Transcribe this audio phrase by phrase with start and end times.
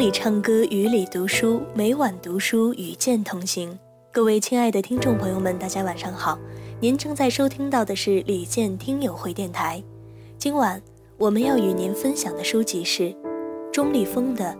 [0.00, 3.78] 里唱歌，雨里读书，每晚读书与剑同行。
[4.10, 6.38] 各位亲爱的听众朋友们，大家晚上好。
[6.80, 9.82] 您正在收听到的是李健听友会电台。
[10.38, 10.80] 今晚
[11.18, 13.14] 我们要与您分享的书籍是
[13.70, 14.44] 钟立风的《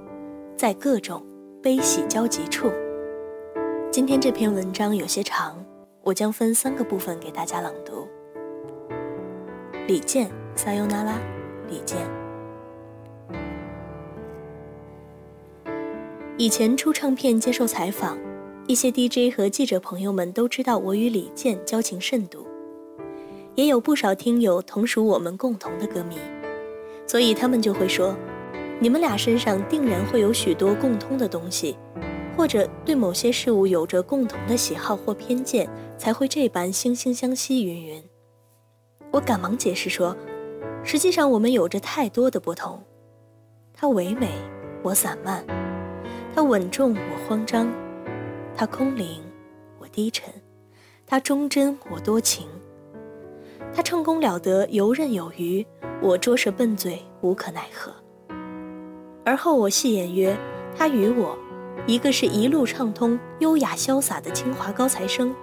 [0.58, 1.24] 在各种
[1.62, 2.68] 悲喜交集处》。
[3.90, 5.56] 今天这篇文章有些长，
[6.02, 8.06] 我将分三个部分给大家朗读。
[9.88, 11.18] 李健，撒尤那拉，
[11.70, 12.29] 李健。
[16.40, 18.16] 以前出唱片接受采访，
[18.66, 22.46] 一些 DJ 和记者朋友们都知道我与李健交情甚笃，
[23.56, 26.16] 也有不少听友同属我们共同的歌迷，
[27.06, 28.16] 所以他们就会说，
[28.80, 31.76] 你们俩身上定然会有许多共通的东西，
[32.34, 37.66] 或者对某些事物有着共同的喜好或偏见，才会这般惺惺相惜。
[37.66, 38.02] 云云，
[39.10, 40.16] 我赶忙解释说，
[40.82, 42.82] 实际上我们有着太多的不同，
[43.74, 44.30] 他唯美，
[44.82, 45.44] 我散漫。
[46.34, 47.66] 他稳重，我慌张；
[48.56, 49.20] 他空灵，
[49.78, 50.30] 我低沉；
[51.06, 52.44] 他忠贞，我多情；
[53.74, 55.66] 他成功了得，游刃有余，
[56.00, 57.92] 我拙舌笨嘴，无可奈何。
[59.24, 60.36] 而后我戏言曰：
[60.76, 61.36] 他与我，
[61.86, 65.34] 一个是一路畅通、优雅潇洒的清华高材生，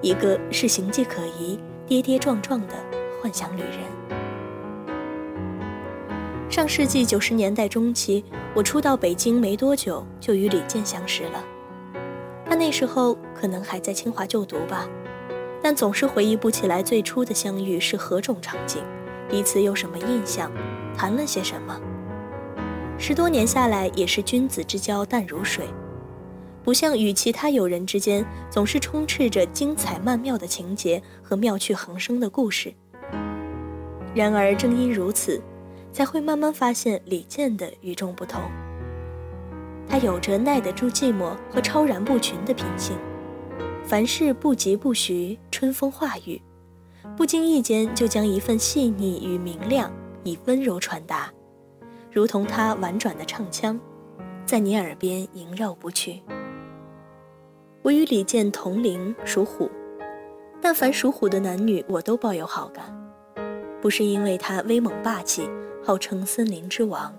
[0.00, 2.74] 一个是形迹可疑、跌跌撞撞的
[3.20, 4.23] 幻想旅人。
[6.54, 8.24] 上世纪九十年代中期，
[8.54, 11.44] 我初到北京没多久，就与李健相识了。
[12.46, 14.88] 他那时候可能还在清华就读吧，
[15.60, 18.80] 但总是回忆不起来最初的相遇是何种场景，
[19.28, 20.48] 彼此有什么印象，
[20.96, 21.76] 谈了些什么。
[22.98, 25.66] 十多年下来，也是君子之交淡如水，
[26.62, 32.72] 不像与其他友人之间总是充斥着精彩曼妙的情节和妙趣横生的故事。
[34.14, 35.42] 然而正因如此。
[35.94, 38.42] 才会慢慢发现李健的与众不同。
[39.86, 42.98] 他有着耐得住寂寞和超然不群的品性，
[43.84, 46.42] 凡事不疾不徐，春风化雨，
[47.16, 49.88] 不经意间就将一份细腻与明亮
[50.24, 51.32] 以温柔传达，
[52.10, 53.78] 如同他婉转的唱腔，
[54.44, 56.20] 在你耳边萦绕不去。
[57.82, 59.70] 我与李健同龄，属虎，
[60.60, 62.84] 但凡属虎的男女，我都抱有好感，
[63.80, 65.48] 不是因为他威猛霸气。
[65.84, 67.14] 号称森林之王，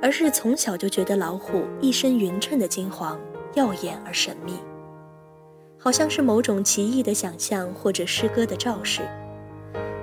[0.00, 3.20] 而是从小就觉得老虎一身匀称的金黄，
[3.52, 4.54] 耀眼而神秘，
[5.78, 9.02] 好像是某种奇异的想象或者诗歌的昭示。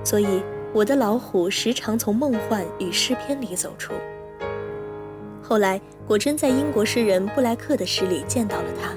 [0.04, 0.44] 所以
[0.76, 3.94] 我的老虎时常从梦幻与诗篇里走出。
[5.42, 8.94] 后来果真在英国诗人布莱克的诗里见到了他。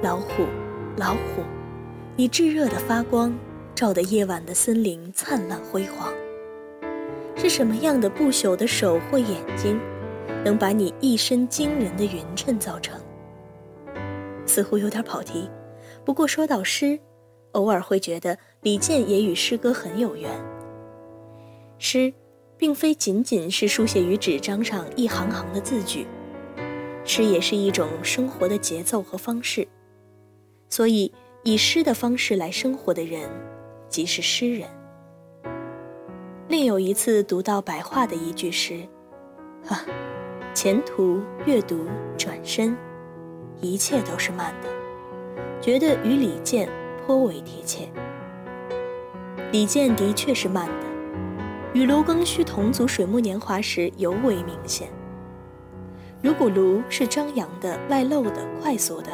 [0.00, 0.46] 老虎，
[0.96, 1.42] 老虎，
[2.16, 3.30] 你炙热的发光，
[3.74, 6.10] 照得夜晚的森林灿烂辉煌。
[7.36, 9.80] 是什么样的不朽的手或眼睛，
[10.44, 13.00] 能把你一身惊人的匀称造成？
[14.46, 15.48] 似乎有点跑题，
[16.04, 16.98] 不过说到诗，
[17.52, 20.30] 偶尔会觉得李健也与诗歌很有缘。
[21.78, 22.12] 诗，
[22.56, 26.06] 并非仅仅是书写于纸张上一行行的字句，
[27.04, 29.66] 诗也是一种生活的节奏和方式。
[30.68, 31.12] 所以，
[31.42, 33.28] 以诗的方式来生活的人，
[33.88, 34.68] 即是诗人。
[36.52, 38.86] 另有一次读到白话的一句诗，
[39.64, 39.80] 哈，
[40.52, 41.86] 前途阅读
[42.18, 42.76] 转身，
[43.62, 44.68] 一切都是慢的，
[45.62, 46.68] 觉得与李健
[47.06, 47.88] 颇为贴切。
[49.50, 50.86] 李健的确是慢的，
[51.72, 54.90] 与卢庚戌同组《水木年华》时尤为明显。
[56.20, 59.10] 如果卢是张扬的、外露的、快速的，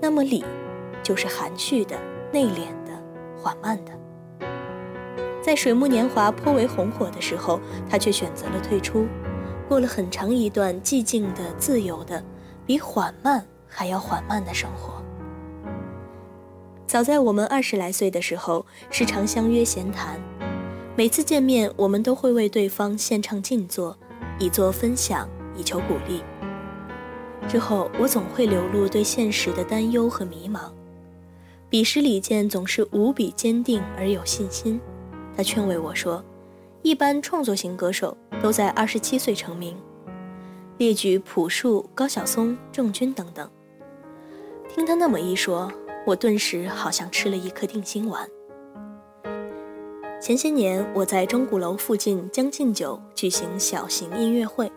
[0.00, 0.44] 那么李
[1.02, 1.96] 就是含蓄的、
[2.32, 3.02] 内敛的、
[3.36, 3.90] 缓慢的。
[5.42, 7.60] 在水木年华颇为红火的时候，
[7.90, 9.06] 他却选择了退出，
[9.68, 12.22] 过了很长一段寂静的、自由的，
[12.64, 15.02] 比缓慢还要缓慢的生活。
[16.86, 20.20] 早在我们二十来岁的时候，时常相约闲谈，
[20.94, 23.98] 每次见面，我们都会为对方献唱静坐，
[24.38, 26.22] 以作分享，以求鼓励。
[27.48, 30.70] 之后，我总会流露对现实的担忧和迷茫，
[31.68, 34.80] 彼时李健总是无比坚定而有信心。
[35.36, 36.22] 他劝慰我说
[36.82, 39.76] ：“一般创作型歌手都在二十七岁成名，
[40.76, 43.48] 列举朴树、高晓松、郑钧等等。”
[44.68, 45.72] 听他那么一说，
[46.06, 48.28] 我顿时好像吃了一颗定心丸。
[50.20, 54.70] 前些年我在钟鼓楼附近将进酒举行小型音乐会，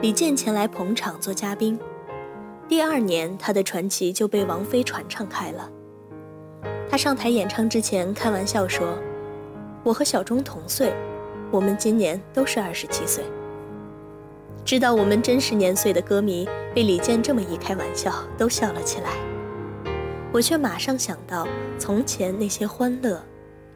[0.00, 1.78] 李健前来捧场做嘉宾。
[2.68, 5.70] 第二年，他的传奇就被王菲传唱开了。
[6.88, 8.96] 他上台演唱之前开玩笑说。
[9.82, 10.94] 我和小钟同岁，
[11.50, 13.24] 我们今年都是二十七岁。
[14.64, 19.10] 知道我们真实年岁的歌迷被李健这么一开玩笑，都笑了起来。
[20.32, 21.48] 我却马上想到
[21.78, 23.20] 从前那些欢乐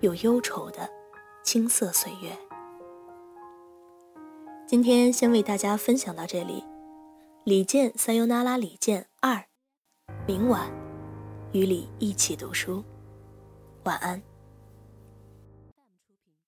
[0.01, 0.89] 又忧愁的
[1.43, 2.31] 青涩岁月。
[4.67, 6.63] 今天先为大家分享到这里，
[7.45, 9.37] 李健《塞尤那拉李健二》，
[10.27, 10.71] 明晚
[11.53, 12.85] 与你一起读书，
[13.85, 14.23] 晚安。